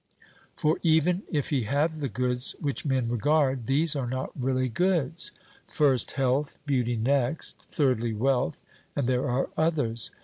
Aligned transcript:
For 0.55 0.79
even 0.81 1.21
if 1.29 1.51
he 1.51 1.65
have 1.65 1.99
the 1.99 2.09
goods 2.09 2.55
which 2.59 2.85
men 2.87 3.07
regard, 3.07 3.67
these 3.67 3.95
are 3.95 4.07
not 4.07 4.31
really 4.35 4.67
goods: 4.67 5.29
first 5.67 6.13
health; 6.13 6.57
beauty 6.65 6.97
next; 6.97 7.61
thirdly 7.69 8.15
wealth; 8.15 8.57
and 8.95 9.07
there 9.07 9.29
are 9.29 9.51
others. 9.55 10.09